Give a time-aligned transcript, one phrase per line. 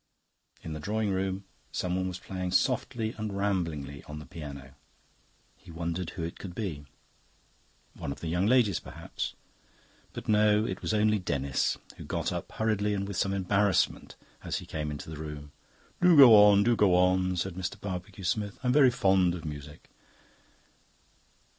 [0.63, 4.73] In the drawing room someone was playing softly and ramblingly on the piano.
[5.55, 6.85] He wondered who it could be.
[7.93, 9.35] One of the young ladies, perhaps.
[10.13, 14.57] But no, it was only Denis, who got up hurriedly and with some embarrassment as
[14.57, 15.51] he came into the room.
[16.01, 17.79] "Do go on, do go on," said Mr.
[17.79, 18.57] Barbecue Smith.
[18.63, 19.87] "I am very fond of music."